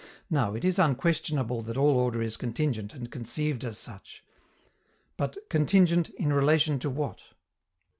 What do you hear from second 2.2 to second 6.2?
is contingent, and conceived as such. But contingent